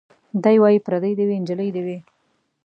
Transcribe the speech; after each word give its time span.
دی 0.43 0.55
وايي 0.63 0.79
پرېدۍ 0.85 1.13
دي 1.17 1.23
وي 1.29 1.37
نجلۍ 1.43 1.69
دي 1.75 1.81
وي 1.85 1.97